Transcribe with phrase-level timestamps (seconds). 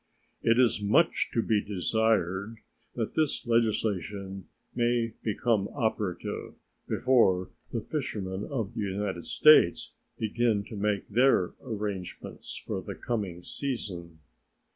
[0.41, 2.55] It is much to be desired
[2.95, 6.55] that this legislation may become operative
[6.87, 13.43] before the fishermen of the United States begin to make their arrangements for the coming
[13.43, 14.21] season.